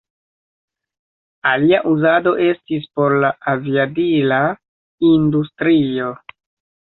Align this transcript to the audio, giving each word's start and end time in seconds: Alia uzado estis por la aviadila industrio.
Alia 1.49 1.81
uzado 1.89 2.31
estis 2.45 2.87
por 2.99 3.13
la 3.25 3.29
aviadila 3.53 4.41
industrio. 5.11 6.09